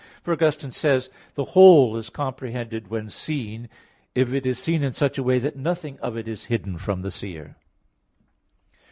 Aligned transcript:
For 0.23 0.31
Augustine 0.33 0.71
says 0.71 1.09
(De 1.09 1.11
Vid. 1.11 1.13
Deum. 1.13 1.27
ep. 1.27 1.29
cxii), 1.29 1.35
"The 1.35 1.51
whole 1.51 1.95
is 1.97 2.09
comprehended 2.09 2.87
when 2.87 3.09
seen, 3.11 3.69
if 4.15 4.33
it 4.33 4.47
is 4.47 4.57
seen 4.57 4.81
in 4.81 4.93
such 4.93 5.19
a 5.19 5.23
way 5.23 5.37
that 5.37 5.57
nothing 5.57 5.99
of 5.99 6.17
it 6.17 6.27
is 6.27 6.45
hidden 6.45 6.79
from 6.79 7.03
the 7.03 7.11
seer." 7.11 7.55